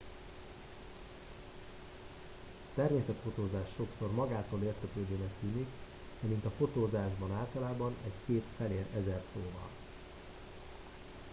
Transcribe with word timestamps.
a 2.69 2.75
természetfotózás 2.75 3.67
sokszor 3.75 4.11
magától 4.13 4.61
értetődőnek 4.63 5.31
tűnik 5.41 5.67
de 6.21 6.27
mint 6.27 6.45
a 6.45 6.51
fotózásban 6.57 7.31
általában 7.37 7.95
egy 8.05 8.11
kép 8.25 8.43
felér 8.57 8.85
ezer 9.01 9.23
szóval 9.33 9.69